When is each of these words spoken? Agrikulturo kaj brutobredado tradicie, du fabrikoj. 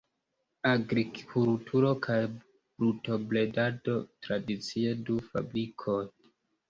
Agrikulturo 0.69 1.91
kaj 2.07 2.17
brutobredado 2.31 3.97
tradicie, 4.25 4.99
du 5.11 5.19
fabrikoj. 5.31 6.01